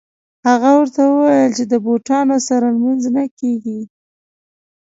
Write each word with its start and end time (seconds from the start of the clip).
هغه 0.47 0.69
ورته 0.79 1.01
وویل 1.05 1.51
چې 1.57 1.63
د 1.71 1.73
بوټانو 1.85 2.37
سره 2.47 2.65
لمونځ 2.75 3.03
نه 3.15 3.23
کېږي. 3.39 3.79